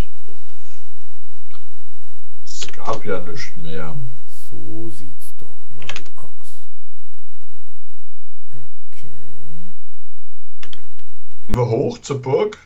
[2.45, 3.97] Es gab ja nichts mehr.
[4.27, 6.69] So sieht's doch mal aus.
[8.91, 9.09] Okay.
[11.47, 12.59] Gehen wir hoch zur Burg?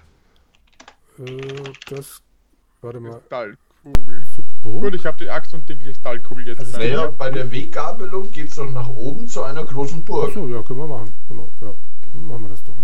[1.18, 2.22] Äh, das.
[2.80, 3.20] Warte mal.
[3.20, 4.22] Kristallkugel.
[4.34, 4.82] Zur Burg?
[4.82, 6.60] Gut, ich habe die Axt und die Kristallkugel jetzt.
[6.60, 10.28] Also bei Naja, bei der Weggabelung geht es doch nach oben zu einer großen Burg.
[10.28, 11.12] Achso, ja, können wir machen.
[11.28, 11.74] Genau, ja.
[12.12, 12.76] Machen wir das doch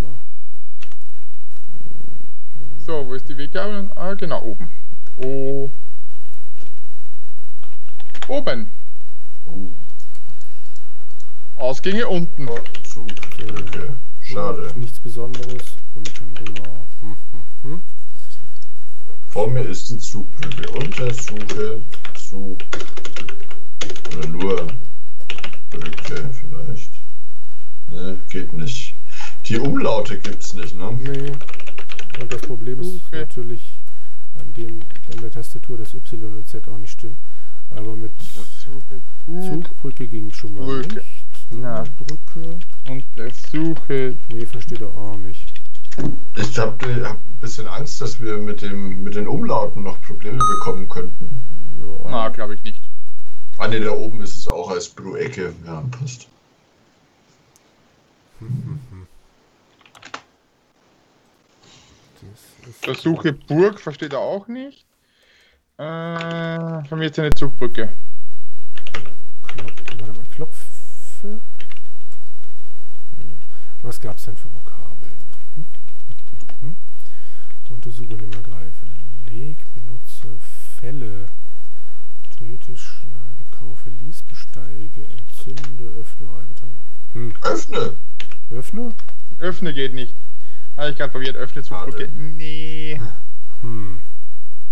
[2.85, 3.91] So, wo ist die Weggabelung?
[3.95, 4.69] Ah, genau, oben.
[5.17, 5.71] O
[8.27, 8.69] oben.
[9.45, 9.71] Oh,
[11.55, 12.47] Ausgänge unten.
[12.83, 13.95] Zugbrücke.
[14.21, 14.71] Schade.
[14.75, 15.77] Nichts Besonderes.
[15.95, 16.85] Unten, genau.
[17.01, 17.83] Hm, hm, hm.
[19.29, 20.69] Vor mir ist die Zugbrücke.
[20.73, 21.81] Untersuche
[22.13, 22.59] Zug.
[24.15, 24.67] Oder nur
[25.71, 26.91] Brücke vielleicht.
[27.89, 28.93] Ne, geht nicht.
[29.47, 30.91] Die Umlaute gibt's nicht, ne?
[31.01, 31.31] Nee.
[32.21, 33.15] Und das Problem ist Suche.
[33.17, 33.79] natürlich
[34.39, 34.81] an dem,
[35.13, 37.17] an der Tastatur, dass Y und Z auch nicht stimmen.
[37.71, 39.63] Aber mit Suche Zug.
[39.65, 40.95] Zugbrücke ging schon mal Brücke.
[40.95, 41.61] nicht.
[41.61, 41.83] Ja.
[41.97, 42.59] Brücke.
[42.89, 44.15] Untersuche.
[44.29, 45.53] Nee, versteht er auch nicht.
[46.37, 50.37] Ich habe hab ein bisschen Angst, dass wir mit, dem, mit den Umlauten noch Probleme
[50.37, 51.29] bekommen könnten.
[51.81, 52.09] Ja.
[52.09, 52.81] Na, glaube ich nicht.
[53.57, 55.53] Ah ne, da oben ist es auch als Bru-Ecke.
[55.65, 56.27] Ja, passt.
[58.41, 59.04] Das ist
[62.65, 64.85] Untersuche Burg, versteht er auch nicht.
[65.77, 67.93] Äh, von mir jetzt eine Zugbrücke.
[69.43, 71.41] Klop warte mal, Klopfe?
[73.17, 73.35] Nee.
[73.81, 75.11] Was gab es denn für Vokabeln?
[75.55, 75.65] Hm,
[76.61, 76.75] hm, hm.
[77.69, 78.85] Untersuche, nimm, ergreife,
[79.29, 80.37] leg, benutze,
[80.79, 81.25] fälle,
[82.37, 86.77] töte, schneide, kaufe, lies, besteige, entzünde, öffne, reibe, tanke.
[87.13, 87.33] Hm.
[87.43, 87.97] Öffne!
[88.49, 88.89] Öffne?
[89.39, 90.15] Öffne geht nicht.
[90.77, 92.09] Habe ich gerade probiert, öffne Zugbrücke.
[92.11, 92.99] Nee.
[93.61, 94.01] Hm.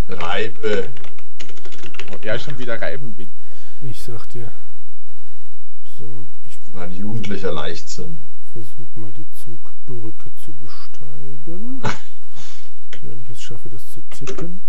[0.10, 0.90] Reibe!
[2.12, 3.30] Oh, ist schon wieder reiben will.
[3.82, 4.52] Ich sag dir.
[5.98, 8.18] So, ich Mein jugendlicher Leichtsinn.
[8.52, 11.82] versuche mal die Zugbrücke zu besteigen.
[13.02, 14.62] Wenn ich es schaffe, das zu tippen.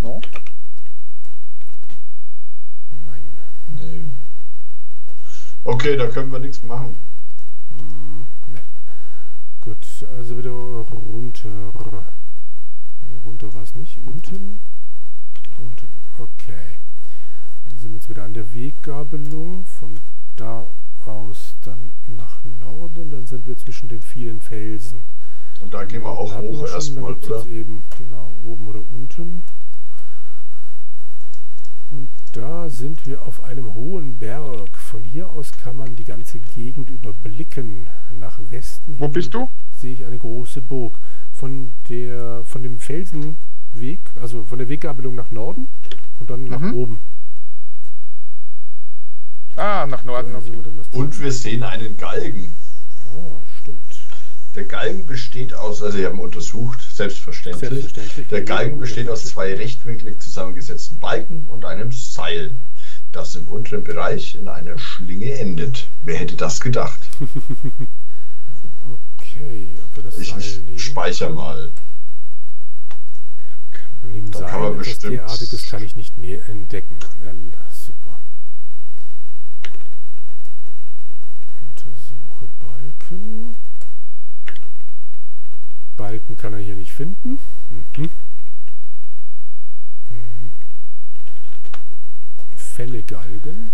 [0.00, 0.20] No?
[3.04, 3.24] Nein.
[3.76, 4.02] Nee.
[5.64, 6.96] Okay, da können wir nichts machen.
[10.00, 11.72] Gut, also wieder runter.
[13.02, 13.98] Ne, runter war es nicht.
[13.98, 14.60] Unten?
[15.58, 16.78] Unten, okay.
[17.68, 19.64] Dann sind wir jetzt wieder an der Weggabelung.
[19.66, 19.98] Von
[20.36, 20.68] da
[21.04, 23.10] aus dann nach Norden.
[23.10, 25.04] Dann sind wir zwischen den vielen Felsen.
[25.60, 27.36] Und da gehen wir auch Hatten hoch wir schon, erstmal, da oder?
[27.36, 29.44] jetzt eben, genau, oben oder unten.
[31.90, 34.76] Und da sind wir auf einem hohen Berg.
[34.76, 37.88] Von hier aus kann man die ganze Gegend überblicken.
[38.12, 39.48] Nach Westen Wo hin bist du?
[39.84, 40.98] Sehe ich eine große Burg.
[41.30, 45.68] Von, der, von dem Felsenweg, also von der Weggabelung nach Norden
[46.18, 46.74] und dann nach Mhm.
[46.74, 47.00] oben.
[49.56, 50.34] Ah, nach Norden.
[50.36, 50.52] Okay.
[50.92, 52.54] Und wir sehen einen Galgen.
[53.14, 53.94] Ah, stimmt.
[54.54, 57.68] Der Galgen besteht aus, also wir haben untersucht, selbstverständlich.
[57.68, 58.28] Selbstverständlich.
[58.28, 62.54] Der Galgen besteht aus zwei rechtwinklig zusammengesetzten Balken und einem Seil,
[63.12, 65.88] das im unteren Bereich in einer Schlinge endet.
[66.04, 67.00] Wer hätte das gedacht?
[69.36, 70.68] Okay, ob wir das Ich, Seil nehmen.
[70.68, 71.72] ich speichere mal.
[74.06, 76.16] Neben Da kann man etwas bestimmt- derartiges kann ich nicht
[76.48, 76.98] entdecken.
[77.24, 77.32] Ja,
[77.70, 78.20] super.
[81.62, 83.56] Untersuche Balken.
[85.96, 87.38] Balken kann er hier nicht finden.
[87.70, 88.10] Mhm.
[90.10, 90.50] Mhm.
[92.56, 93.70] Fälle Galgen.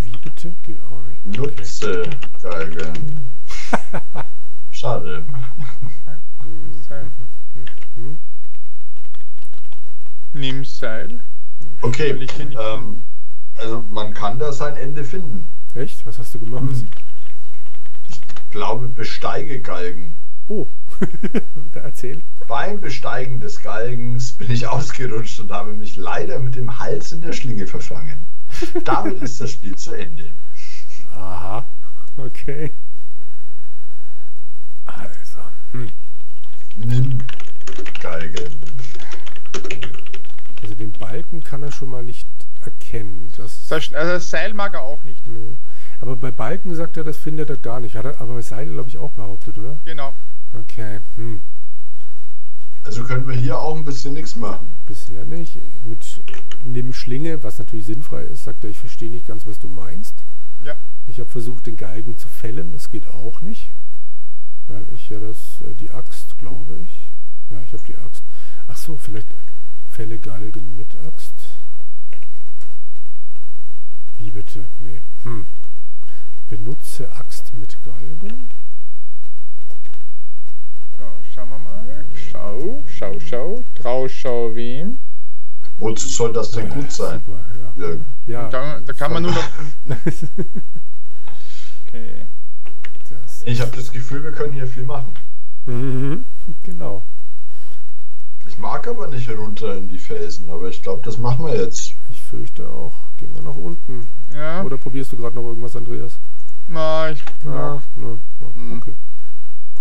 [0.00, 0.54] Wie bitte?
[0.62, 1.38] Geht auch nicht.
[1.38, 1.54] Okay.
[1.56, 2.10] Nutze
[2.42, 3.35] Galgen.
[4.70, 5.24] Schade.
[6.88, 7.10] Seil.
[10.32, 11.20] Nimm Seil.
[11.82, 13.02] Okay, ähm,
[13.54, 15.48] also man kann da sein Ende finden.
[15.74, 16.04] Echt?
[16.06, 16.62] Was hast du gemacht?
[16.62, 16.88] Hm.
[18.08, 20.16] Ich glaube, besteige Galgen.
[20.48, 20.68] Oh,
[21.72, 22.22] da erzähl.
[22.46, 27.20] Beim Besteigen des Galgens bin ich ausgerutscht und habe mich leider mit dem Hals in
[27.20, 28.26] der Schlinge verfangen.
[28.84, 30.30] Damit ist das Spiel zu Ende.
[31.12, 31.66] Aha,
[32.16, 32.72] okay.
[34.86, 35.38] Also,
[35.72, 35.90] hm.
[36.76, 37.18] Nimm
[38.00, 38.54] Galgen.
[40.62, 42.28] also den Balken kann er schon mal nicht
[42.64, 43.32] erkennen.
[43.36, 45.26] Das, Das, also das Seil mag er auch nicht.
[45.26, 45.56] nee.
[46.00, 47.96] Aber bei Balken sagt er, das findet er gar nicht.
[47.96, 49.80] Hat er aber bei Seil, glaube ich, auch behauptet, oder?
[49.86, 50.14] Genau.
[50.52, 51.42] Okay, hm.
[52.84, 54.70] Also können wir hier auch ein bisschen nichts machen.
[54.86, 55.58] Bisher nicht.
[55.84, 56.22] Mit
[56.62, 60.22] neben Schlinge, was natürlich sinnfrei ist, sagt er, ich verstehe nicht ganz, was du meinst.
[60.64, 60.76] Ja.
[61.06, 62.72] Ich habe versucht, den Galgen zu fällen.
[62.72, 63.72] Das geht auch nicht.
[64.68, 67.10] Weil ich ja das, äh, die Axt, glaube ich.
[67.50, 68.24] Ja, ich habe die Axt.
[68.66, 69.28] Ach so, vielleicht
[69.88, 71.34] fälle Galgen mit Axt.
[74.16, 74.68] Wie bitte?
[74.80, 75.00] Nee.
[75.22, 75.46] Hm.
[76.48, 78.48] Benutze Axt mit Galgen.
[80.98, 82.06] So, schauen wir mal.
[82.14, 83.62] Schau, schau, schau.
[83.74, 84.98] Trau, schau wem.
[85.78, 87.20] Wozu soll das denn gut sein?
[87.24, 87.74] Super, ja.
[87.76, 87.96] Ja.
[88.26, 88.48] ja.
[88.48, 89.50] Da, da kann man nur noch.
[91.88, 92.26] Okay.
[93.22, 95.14] Das Ich habe das Gefühl, wir können hier viel machen.
[95.66, 96.24] Mhm,
[96.62, 97.04] genau.
[98.46, 101.94] Ich mag aber nicht runter in die Felsen, aber ich glaube, das machen wir jetzt.
[102.08, 102.94] Ich fürchte auch.
[103.16, 104.06] Gehen wir nach unten.
[104.32, 104.62] Ja.
[104.62, 106.20] Oder probierst du gerade noch irgendwas, Andreas?
[106.68, 107.22] Na, ich.
[107.44, 108.76] Ah, ne, ne, Hm.
[108.78, 108.94] okay.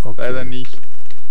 [0.03, 0.21] okay.
[0.21, 0.79] Leider nicht.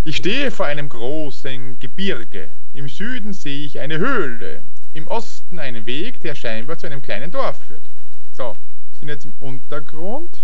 [0.05, 2.51] Ich stehe vor einem großen Gebirge.
[2.73, 4.62] Im Süden sehe ich eine Höhle.
[4.93, 7.88] Im Osten einen Weg, der scheinbar zu einem kleinen Dorf führt.
[8.33, 8.55] So,
[8.90, 10.43] wir sind jetzt im Untergrund.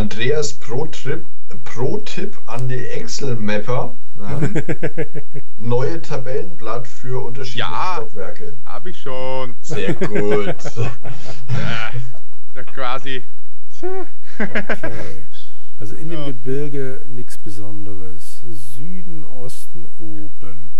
[0.00, 3.96] Andreas Pro-Tipp an die Excel-Mapper.
[4.18, 4.40] Ja.
[5.58, 7.96] Neue Tabellenblatt für unterschiedliche Ja.
[7.98, 8.56] Stockwerke.
[8.64, 9.54] Hab ich schon.
[9.60, 10.56] Sehr gut.
[10.76, 11.90] Ja,
[12.54, 13.24] ja, quasi.
[13.82, 14.06] Okay.
[15.78, 16.24] Also in dem.
[16.24, 18.40] Gebirge nichts Besonderes.
[18.50, 20.70] Süden, Osten, oben.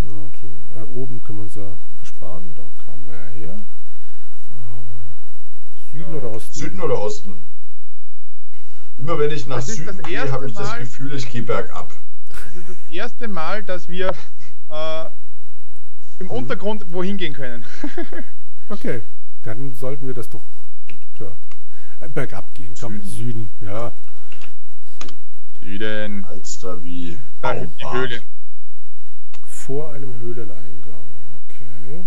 [0.00, 0.36] Ja, und,
[0.76, 3.56] äh, oben können wir uns ja ersparen, da kamen wir ja her.
[4.50, 4.84] Aber
[5.92, 6.18] Süden Ja.
[6.18, 6.52] oder Osten?
[6.58, 7.42] Süden oder Osten?
[8.98, 11.94] Immer wenn ich nach Süden gehe, habe ich das Gefühl, ich gehe bergab.
[12.28, 14.12] Das ist das erste Mal, dass wir
[14.70, 15.04] äh,
[16.18, 17.64] im Untergrund wohin gehen können.
[18.68, 19.02] Okay,
[19.42, 20.44] dann sollten wir das doch
[21.16, 21.36] tja,
[22.00, 22.74] äh, bergab gehen.
[22.80, 23.50] Komm, Süden.
[23.58, 23.92] Süden, ja.
[25.60, 26.24] Süden.
[26.24, 27.92] Als da wie Baumbad.
[27.92, 28.22] Höhle.
[29.44, 31.06] Vor einem Höhleneingang.
[31.44, 32.04] Okay.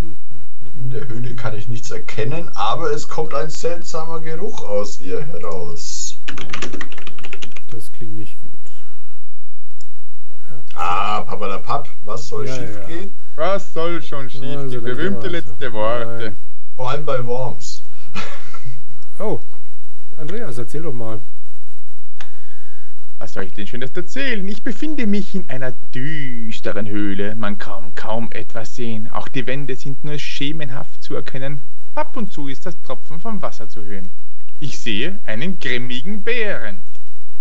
[0.00, 0.82] hm, hm.
[0.82, 5.24] In der Höhle kann ich nichts erkennen, aber es kommt ein seltsamer Geruch aus ihr
[5.24, 5.97] heraus.
[7.70, 8.50] Das klingt nicht gut.
[10.50, 10.60] Okay.
[10.74, 12.86] Ah, Papadapap, was soll Ja, schief ja.
[12.86, 13.14] gehen?
[13.36, 15.72] Was soll schon schief Also, Berühmte letzte.
[15.72, 16.24] Worte.
[16.24, 16.36] Nein.
[16.76, 17.84] Vor allem bei Worms.
[19.20, 19.40] Oh,
[20.16, 21.20] Andreas, erzähl doch mal.
[23.18, 24.46] Was soll ich denn Schönes erzählen?
[24.46, 27.34] Ich befinde mich in einer düsteren Höhle.
[27.34, 29.08] Man kann kaum etwas sehen.
[29.10, 31.60] Auch die Wände sind nur schemenhaft zu erkennen.
[31.96, 34.08] Ab und zu ist das Tropfen vom Wasser zu hören.
[34.60, 36.82] Ich sehe einen grimmigen Bären.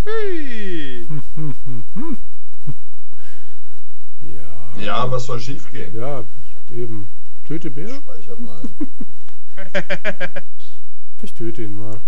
[0.06, 1.08] Hui.
[1.08, 2.17] Hm, hm, hm, hm.
[4.21, 4.73] Ja.
[4.80, 5.95] Ja, was soll schief gehen?
[5.95, 6.25] Ja,
[6.71, 7.08] eben.
[7.45, 7.89] Töte Bär?
[7.89, 8.62] Speicher mal.
[11.23, 12.01] Ich töte ihn mal.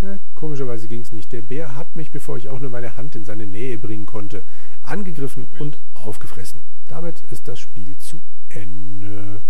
[0.00, 1.32] Ja, komischerweise ging es nicht.
[1.32, 4.44] Der Bär hat mich, bevor ich auch nur meine Hand in seine Nähe bringen konnte,
[4.82, 6.60] angegriffen und aufgefressen.
[6.86, 9.42] Damit ist das Spiel zu Ende.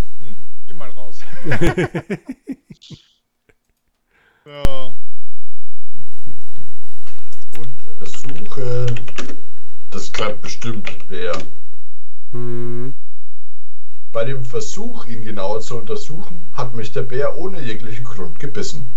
[0.66, 1.20] Geh mal raus.
[4.46, 4.90] äh,
[8.04, 8.86] suche.
[9.90, 11.32] Das klappt bestimmt, Bär.
[12.32, 12.94] hm.
[14.12, 18.90] Bei dem Versuch, ihn genauer zu untersuchen, hat mich der Bär ohne jeglichen Grund gebissen.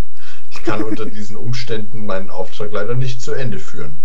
[0.50, 3.96] Ich kann unter diesen Umständen meinen Auftrag leider nicht zu Ende führen.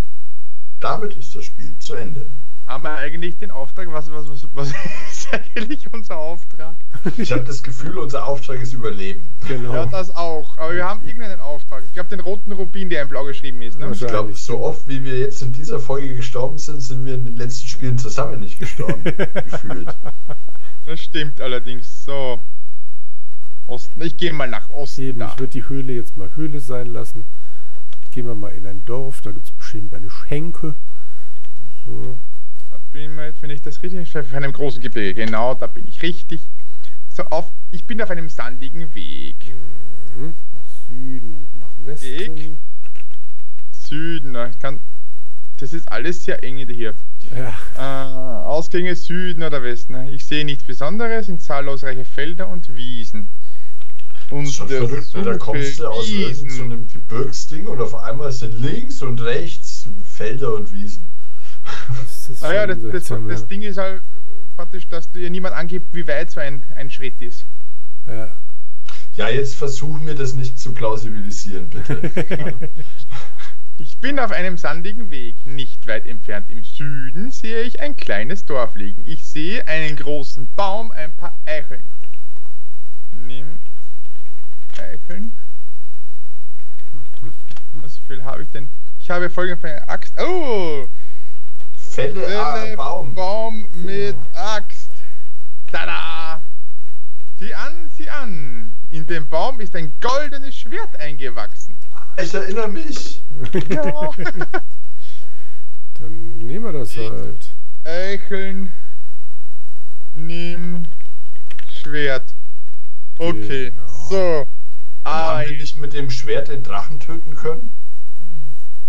[0.79, 2.29] Damit ist das Spiel zu Ende.
[2.65, 3.91] Haben wir eigentlich den Auftrag?
[3.91, 4.69] Was, was, was, was
[5.11, 6.77] ist eigentlich unser Auftrag?
[7.17, 9.29] Ich habe das Gefühl, unser Auftrag ist Überleben.
[9.47, 9.73] Genau.
[9.73, 10.57] Ja, das auch.
[10.57, 11.83] Aber wir haben irgendeinen Auftrag.
[11.85, 13.77] Ich glaube, den roten Rubin, der in Blau geschrieben ist.
[13.77, 13.91] Ne?
[13.91, 17.25] Ich glaube, so oft wie wir jetzt in dieser Folge gestorben sind, sind wir in
[17.25, 19.03] den letzten Spielen zusammen nicht gestorben.
[19.51, 19.97] gefühlt.
[20.85, 22.05] Das stimmt allerdings.
[22.05, 22.39] So.
[23.67, 24.01] Osten.
[24.01, 25.01] Ich gehe mal nach Osten.
[25.01, 25.27] Eben, da.
[25.27, 27.25] ich würde die Höhle jetzt mal Höhle sein lassen.
[28.11, 30.75] Gehen wir mal in ein Dorf, da gibt es bestimmt eine Schenke.
[31.85, 32.19] So.
[32.93, 35.25] Bin jetzt, wenn ich das richtig schaffe, auf einem großen Gebirge.
[35.25, 36.51] Genau, da bin ich richtig.
[37.09, 39.55] So, auf, ich bin auf einem sandigen Weg.
[40.15, 40.35] Mhm.
[40.53, 42.35] Nach Süden und nach Westen.
[42.37, 42.57] Weg.
[43.71, 44.79] Süden, ich kann.
[45.57, 46.93] Das ist alles sehr eng hier.
[47.35, 47.53] Ja.
[47.77, 49.95] Äh, Ausgänge Süden oder Westen.
[50.07, 53.29] Ich sehe nichts Besonderes, sind zahlreiche Felder und Wiesen.
[54.29, 55.21] Und Das ist schon der verrückt, ne?
[55.23, 56.49] Da kommst du aus Wiesen.
[56.49, 61.12] irgendeinem so Gebirgsding und auf einmal sind links und rechts Felder und Wiesen.
[61.87, 63.47] Das Naja, das, das, das.
[63.47, 64.01] Ding ist halt
[64.55, 67.45] praktisch, dass dir niemand angibt, wie weit so ein, ein Schritt ist.
[68.07, 68.35] Ja.
[69.13, 72.01] Ja, jetzt versuch mir das nicht zu plausibilisieren, bitte.
[73.77, 78.45] Ich bin auf einem sandigen Weg, nicht weit entfernt im Süden sehe ich ein kleines
[78.45, 79.01] Dorf liegen.
[79.03, 81.83] Ich sehe einen großen Baum, ein paar Eicheln.
[83.11, 83.57] Nimm
[84.77, 85.31] Eicheln.
[87.73, 88.69] Was viel habe ich denn?
[88.99, 90.13] Ich habe folgende eine Axt.
[90.19, 90.87] Oh!
[91.93, 93.13] Fälle, ah, Baum.
[93.13, 94.89] Baum mit Axt.
[95.71, 96.41] Tada!
[97.37, 98.73] Sieh an, sieh an.
[98.89, 101.77] In dem Baum ist ein goldenes Schwert eingewachsen.
[102.17, 103.23] Ich erinnere mich.
[103.69, 104.09] Ja.
[105.99, 107.53] Dann nehmen wir das halt.
[107.83, 108.73] Eicheln.
[110.15, 110.87] Nimm
[111.71, 112.33] Schwert.
[113.19, 113.87] Okay, Genau.
[114.09, 114.47] so.
[115.03, 117.71] Ah, Haben wir nicht mit dem Schwert den Drachen töten können?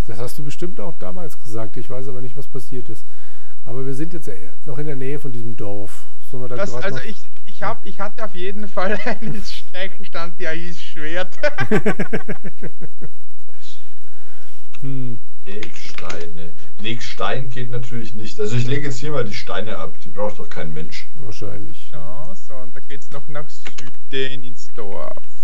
[0.07, 1.77] Das hast du bestimmt auch damals gesagt.
[1.77, 3.05] Ich weiß aber nicht, was passiert ist.
[3.65, 4.33] Aber wir sind jetzt ja
[4.65, 6.05] noch in der Nähe von diesem Dorf.
[6.29, 9.41] Sollen wir da das, also ich, ich, hab, ich hatte auf jeden Fall einen
[9.73, 11.35] Gegenstand, der hieß Schwert.
[14.81, 15.17] hm.
[15.45, 16.53] Legsteine.
[16.79, 18.39] Legstein geht natürlich nicht.
[18.39, 19.99] Also ich lege jetzt hier mal die Steine ab.
[20.03, 21.07] Die braucht doch kein Mensch.
[21.19, 21.91] Wahrscheinlich.
[21.91, 25.34] Ja, so, und da geht's noch nach Süden ins Dorf.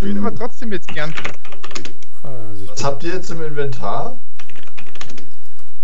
[0.00, 1.12] Ich würde aber trotzdem jetzt gern.
[2.22, 4.18] Also Was habt ihr jetzt im Inventar?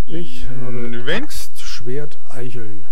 [0.07, 2.87] ich habe Axt, Schwert, Eicheln.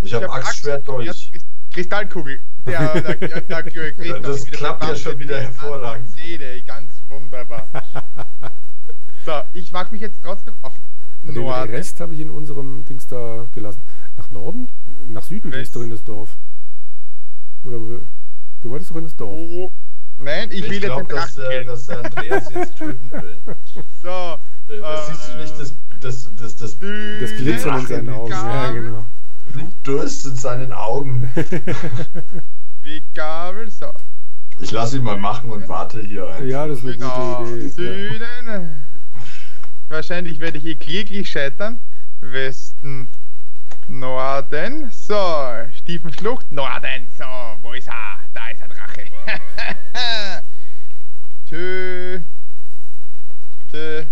[0.00, 1.30] Ich habe hab Axt, Schwert, Dolch.
[1.74, 2.40] Kristallkugel.
[2.64, 6.08] Der, der, der, der, der Das klappt ja schon wieder hervorragend.
[6.08, 7.68] Seele, ganz wunderbar.
[9.26, 10.72] So, ich mag mich jetzt trotzdem auf
[11.22, 11.70] Den Norden.
[11.70, 13.82] Rest habe ich in unserem Dings da gelassen.
[14.16, 14.68] Nach Norden?
[15.06, 15.58] Nach Süden Rest.
[15.58, 16.38] gehst du in das Dorf.
[17.62, 19.38] Oder du wolltest doch in das Dorf.
[19.38, 19.70] Oh,
[20.18, 21.66] nein, ich, Ich, will jetzt den glaube, dass, killen.
[21.66, 23.40] dass der Andreas jetzt töten will.
[24.02, 28.30] So, Äh, Das siehst du nicht, das, das, das, das Das Glitzern in seinen Augen.
[28.30, 29.06] Ja, genau.
[29.84, 31.30] Durst in seinen Augen.
[32.82, 33.92] Wie Gabel, so.
[34.58, 36.48] Ich lasse ihn mal machen und warte hier ein.
[36.48, 38.08] Ja, das ist eine Genau, gute Idee.
[38.08, 38.10] Ja.
[38.10, 38.84] Süden.
[39.88, 41.78] Wahrscheinlich werde ich hier kläglich scheitern.
[42.20, 43.08] Westen,
[43.88, 44.90] Norden.
[44.90, 45.14] So,
[45.72, 47.08] Stiefenschlucht, Norden.
[47.16, 47.24] So,
[47.62, 48.18] wo ist er?
[48.34, 49.04] Da ist der Drache.
[51.48, 52.20] Tö,
[53.70, 54.04] tö,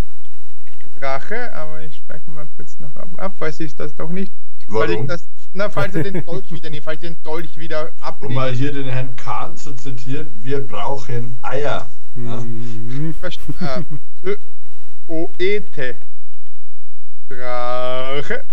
[0.99, 4.31] Drache, aber ich speichere mal kurz noch ab, ab falls ich das doch nicht.
[4.67, 5.07] Weil ich Warum?
[5.07, 8.33] das, na, falls er den Dolch wieder nicht, falls den Dolch wieder Um ablegt.
[8.33, 11.89] mal hier den Herrn Kahn zu zitieren, wir brauchen Eier.
[12.15, 13.13] Mhm.
[14.23, 14.37] Äh,
[15.07, 15.97] Oete.
[17.29, 18.45] Drache.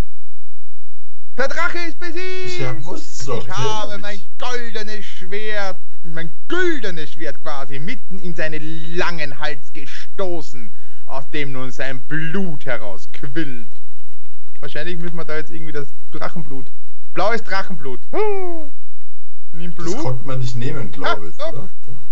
[1.39, 2.47] Der Drache ist besiegt!
[2.47, 2.77] Ich ja.
[2.77, 8.61] Ich habe mein goldenes Schwert, mein güldenes Schwert quasi, mitten in seinen
[8.97, 10.71] langen Hals gestoßen,
[11.07, 13.69] aus dem nun sein Blut herausquillt.
[14.61, 16.71] Wahrscheinlich müssen wir da jetzt irgendwie das Drachenblut.
[17.15, 18.01] Blaues Drachenblut.
[18.13, 18.71] Huh.
[19.53, 19.99] Nimm Das Blut.
[19.99, 21.37] konnte man nicht nehmen, glaube ich.
[21.37, 21.53] Doch.
[21.53, 21.69] oder?
[21.87, 21.97] Doch.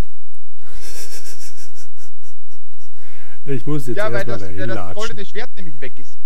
[3.47, 6.19] Ich muss jetzt Ja, weil das, weil das goldene Schwert nämlich weg ist.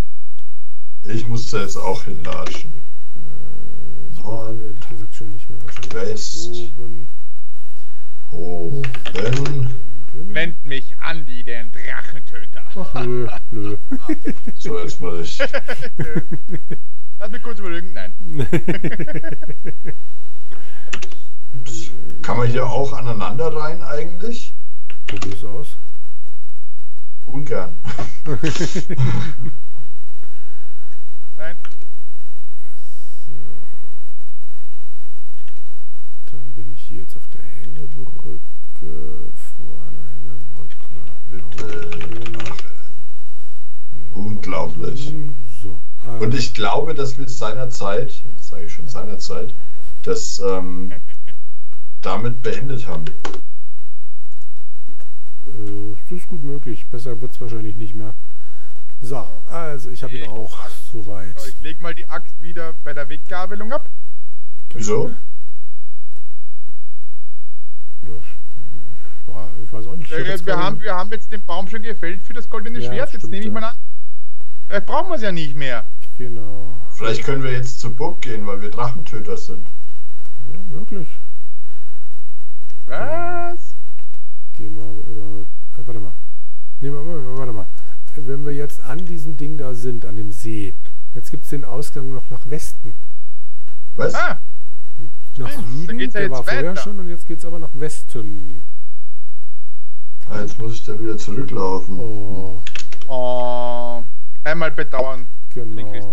[1.05, 2.73] Ich musste jetzt auch hinlatschen.
[2.75, 5.95] Äh, Ich weiß Und- ehrlich gesagt schon nicht mehr wahrscheinlich.
[5.95, 6.49] West.
[6.51, 7.09] Oben,
[8.35, 8.83] Oben.
[10.13, 12.63] Wend mich an, die den Drachentöter.
[12.75, 13.77] Ach nö, nö.
[14.57, 15.39] So, jetzt mal ich.
[17.19, 17.93] Lass mich kurz überlegen.
[17.93, 18.15] Nein.
[22.23, 24.55] Kann man hier auch aneinander rein eigentlich?
[25.07, 25.77] Probier es aus.
[27.25, 27.77] Ungern.
[31.37, 31.57] Nein.
[33.27, 33.33] So.
[36.33, 37.43] Dann bin ich hier jetzt auf der
[38.85, 39.33] Hängebrücke.
[39.57, 40.77] Vor einer Hängebrücke.
[41.31, 41.67] Bitte.
[42.33, 42.75] Norden,
[44.13, 45.15] Unglaublich.
[45.63, 45.81] So.
[46.07, 49.55] also, Und ich glaube, dass wir seinerzeit, jetzt sage ich schon seinerzeit,
[50.03, 50.93] das ähm,
[52.03, 53.07] damit beendet haben.
[55.47, 56.87] Äh, das ist gut möglich.
[56.89, 58.15] Besser wird es wahrscheinlich nicht mehr.
[59.01, 60.57] So, also ich habe ihn auch
[60.93, 61.39] soweit.
[61.39, 63.91] So, ich leg mal die Axt wieder bei der Weggabelung ab.
[64.73, 65.11] Wieso?
[68.03, 68.25] Das,
[69.29, 70.11] äh, ich weiß auch nicht.
[70.11, 72.91] Äh, jetzt wir, haben, wir haben jetzt den Baum schon gefällt für das goldene Ja,
[72.91, 73.13] Schwert.
[73.13, 73.61] Jetzt stimmt, nehme ich ja.
[73.61, 73.77] mal an.
[74.69, 75.89] Vielleicht brauchen wir es ja nicht mehr.
[76.17, 76.81] Genau.
[76.91, 79.69] Vielleicht können wir jetzt zu Burg gehen, weil wir Drachentöter sind.
[80.53, 81.09] Ja, möglich.
[82.87, 83.75] Was?
[84.55, 85.47] Gehen wir wieder.
[85.77, 86.15] Äh, warte mal.
[86.81, 87.67] Nee, warte mal, warte mal.
[88.17, 90.75] Wenn wir jetzt an diesem Ding da sind, an dem See,
[91.15, 92.95] jetzt gibt es den Ausgang noch nach Westen.
[93.97, 94.15] Was?
[94.15, 94.39] Ah,
[95.37, 98.63] Nach Süden, ja der jetzt war vorher schon und jetzt geht es aber nach Westen.
[100.29, 101.99] Ah, jetzt muss ich da wieder zurücklaufen.
[101.99, 102.63] Oh,
[103.09, 104.03] oh,
[104.45, 105.27] einmal bedauern.
[105.51, 105.93] genau.
[105.93, 106.07] Jetzt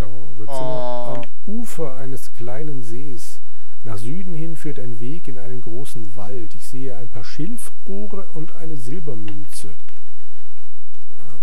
[0.47, 1.13] Oh.
[1.15, 3.41] am Ufer eines kleinen Sees.
[3.83, 6.53] Nach Süden hin führt ein Weg in einen großen Wald.
[6.55, 9.69] Ich sehe ein paar Schilfrohre und eine Silbermünze.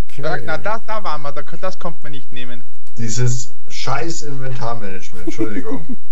[0.05, 0.41] Okay.
[0.45, 2.63] Na, da, da waren wir, da, das kommt man nicht nehmen.
[2.97, 5.97] Dieses scheiß Inventarmanagement, Entschuldigung.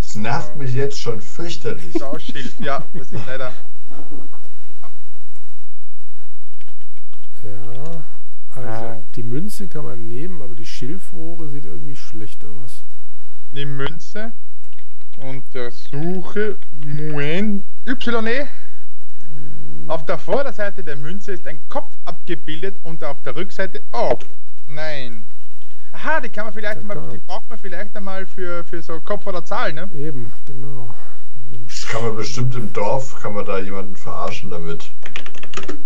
[0.00, 1.92] Das nervt mich jetzt schon fürchterlich.
[1.98, 3.52] Sauschilf, ja, das ist leider.
[7.42, 8.04] Ja,
[8.50, 9.02] also Ah.
[9.14, 12.84] die Münze kann man nehmen, aber die Schilfrohre sieht irgendwie schlecht aus.
[13.52, 14.32] Nimm Münze.
[15.18, 18.48] Untersuche Muen YE.
[19.34, 23.82] Hm, Auf der Vorderseite der Münze ist ein Kopf abgebildet und auf der Rückseite.
[23.92, 24.18] Oh,
[24.68, 25.24] nein.
[25.92, 29.00] Aha, die kann man vielleicht Ja, mal, die braucht man vielleicht einmal für, für so
[29.00, 29.88] Kopf oder Zahl, ne?
[29.94, 30.94] Eben, genau.
[31.66, 34.90] Das kann man bestimmt im Dorf, kann man da jemanden verarschen damit.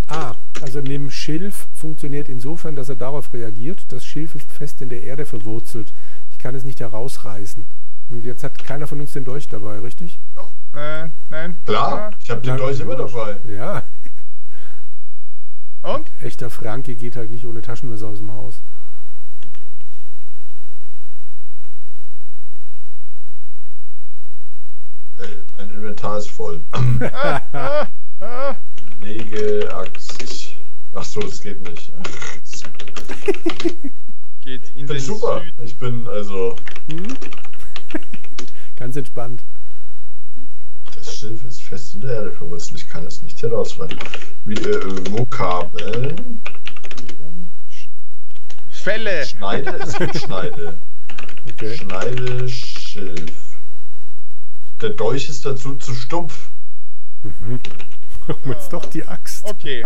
[0.07, 3.91] Ah, also neben Schilf funktioniert insofern, dass er darauf reagiert.
[3.91, 5.93] Das Schilf ist fest in der Erde verwurzelt.
[6.31, 7.65] Ich kann es nicht herausreißen.
[8.09, 10.19] Und jetzt hat keiner von uns den Dolch dabei, richtig?
[10.35, 10.51] Doch.
[10.73, 11.57] Nein, nein.
[11.65, 13.39] Klar, ich habe den Dolch immer dabei.
[13.47, 13.83] Ja.
[15.83, 16.11] Und?
[16.21, 18.61] echter Franke geht halt nicht ohne Taschenmesser aus dem Haus.
[25.17, 25.23] Äh,
[25.57, 26.61] mein Inventar ist voll.
[29.01, 29.07] Ah, ah, ah.
[29.07, 30.55] Lege Axt.
[30.93, 31.91] Ach so, das geht nicht.
[34.43, 35.41] Geht in Ich bin den super.
[35.41, 35.63] Süden.
[35.63, 36.55] Ich bin also.
[36.89, 37.07] Hm?
[38.75, 39.43] Ganz entspannt.
[40.95, 42.81] Das Schilf ist fest in der Erde verwurzelt.
[42.81, 43.99] Ich kann es nicht herausfinden.
[44.45, 46.41] Wie, äh, Vokabeln.
[48.69, 49.25] Fälle.
[49.25, 50.77] Schneide ist mit Schneide.
[51.49, 51.75] Okay.
[51.75, 53.59] Schneide, Schilf.
[54.79, 56.51] Der Dolch ist dazu zu stumpf.
[57.23, 57.59] Mhm.
[58.43, 59.43] Wir jetzt doch die Axt.
[59.43, 59.83] Okay.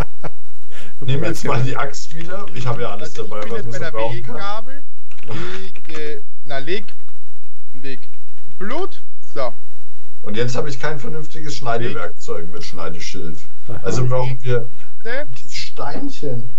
[1.00, 2.46] Nehmen wir jetzt mal die Axt wieder.
[2.54, 4.24] Ich habe ja alles Also ich dabei, bin was jetzt man bei so der brauchen
[4.24, 4.84] kann.
[5.62, 6.86] Lege, na, leg,
[7.74, 8.10] leg
[8.58, 9.02] Blut.
[9.34, 9.54] So.
[10.22, 13.48] Und jetzt habe ich kein vernünftiges Schneidewerkzeug mit Schneideschilf.
[13.84, 14.70] Also brauchen wir
[15.04, 16.50] die Steinchen.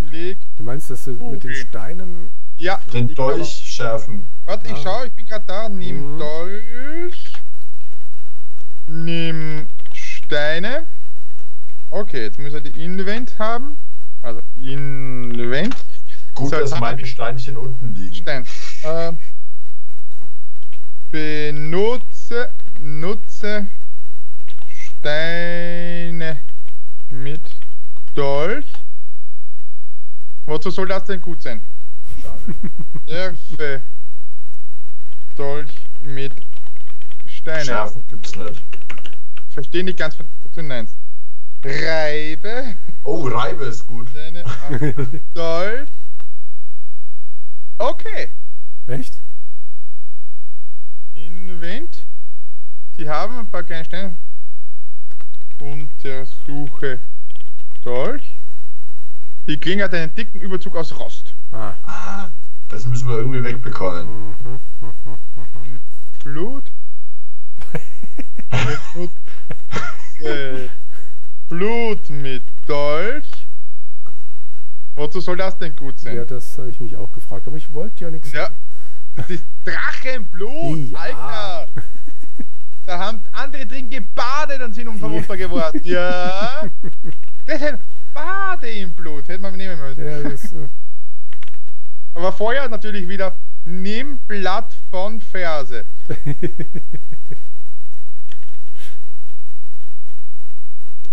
[0.00, 0.38] Leg.
[0.56, 1.54] Du meinst, dass du mit den Okay.
[1.68, 2.30] Steinen.
[2.56, 2.78] Ja.
[2.92, 4.26] Den Dolch schärfen.
[4.44, 4.80] Warte, ich Ah.
[4.82, 5.68] schau, ich bin gerade da.
[5.68, 6.18] Nimm Mhm.
[6.18, 7.32] Dolch.
[8.88, 10.86] Nimm Steine.
[12.10, 13.78] Okay, jetzt müssen wir die Invent haben.
[14.22, 15.76] Also Invent.
[16.34, 18.12] Gut, jetzt dass meine Steinchen unten liegen.
[18.12, 18.44] Stein.
[18.82, 19.12] Äh,
[21.12, 22.50] benutze,
[22.80, 23.68] nutze
[24.66, 26.40] Steine
[27.10, 27.48] mit
[28.14, 28.72] Dolch.
[30.46, 31.60] Wozu soll das denn gut sein?
[33.06, 33.84] Werfe
[35.36, 36.44] Dolch mit
[37.26, 37.66] Steinen.
[37.66, 38.64] Schärfen gibt's nicht.
[39.46, 40.96] Verstehe nicht ganz, was du meinst.
[41.62, 44.10] Reibe Oh, Reibe ist gut.
[44.10, 45.88] Steine an Dolch.
[47.78, 48.30] Okay.
[48.86, 49.22] Echt?
[51.14, 52.06] Invent.
[52.96, 54.16] Sie haben ein paar kleine Steine.
[55.60, 57.00] Untersuche
[57.82, 58.38] Dolch.
[59.48, 61.34] Die Klinge hat einen dicken Überzug aus Rost.
[61.52, 61.74] Ah.
[61.84, 62.30] Ah,
[62.68, 64.34] das müssen wir irgendwie wegbekommen.
[64.44, 64.60] Mhm.
[66.22, 66.72] Blut.
[70.20, 70.70] Benutze
[71.50, 73.28] Blut mit Dolch.
[74.94, 76.16] Wozu soll das denn gut sein?
[76.16, 77.46] Ja, das habe ich mich auch gefragt.
[77.46, 78.44] Aber ich wollte ja nichts Ja.
[78.44, 78.54] sagen.
[79.16, 80.98] Das ist Drachenblut, Ja.
[80.98, 81.66] Alter!
[82.86, 85.80] Da haben andere drin gebadet und sind unverwundbar geworden.
[85.84, 86.62] Ja.
[87.46, 87.78] Das hätte
[88.14, 90.04] Bade im Blut, hätte man nehmen müssen.
[90.04, 90.66] Ja, das, äh,
[92.14, 95.84] Aber vorher natürlich wieder nimm Blatt von Ferse.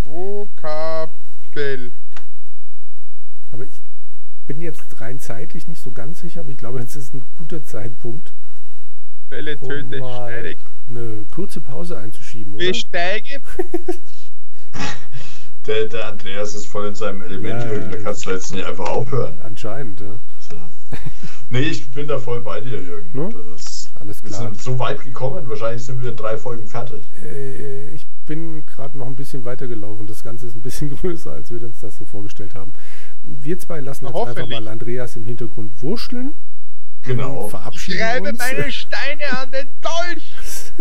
[0.08, 1.92] Vokabel.
[3.52, 3.80] aber ich
[4.46, 7.62] bin jetzt rein zeitlich nicht so ganz sicher, aber ich glaube, jetzt ist ein guter
[7.62, 8.32] Zeitpunkt,
[9.28, 10.56] Fälle um töte mal Schneide.
[10.88, 12.66] eine kurze Pause einzuschieben, oder?
[12.68, 13.40] Besteige.
[15.66, 17.62] Der, der Andreas ist voll in seinem Element.
[17.62, 19.38] Ja, Jürgen, da kannst du jetzt nicht einfach aufhören.
[19.42, 20.18] Anscheinend, ja.
[20.38, 20.56] So.
[21.50, 23.10] Nee, ich bin da voll bei dir, Jürgen.
[23.12, 23.28] Ne?
[23.52, 24.42] Das, Alles wir klar.
[24.44, 25.46] sind so weit gekommen.
[25.46, 27.06] Wahrscheinlich sind wir drei Folgen fertig.
[27.22, 30.06] Äh, ich bin gerade noch ein bisschen weitergelaufen.
[30.06, 32.74] Das Ganze ist ein bisschen größer, als wir uns das so vorgestellt haben.
[33.24, 36.34] Wir zwei lassen jetzt einfach mal Andreas im Hintergrund wurschteln.
[37.02, 37.44] Genau.
[37.44, 38.38] Und verabschieden Schreibe uns.
[38.38, 40.72] meine Steine an den Dolch.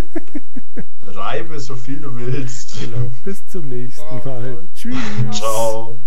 [1.16, 2.82] Reibe so viel du willst.
[2.82, 3.12] genau.
[3.24, 4.04] Bis zum nächsten.
[4.26, 4.68] Mal.
[4.74, 4.96] Tschüss.
[5.32, 6.00] Ciao.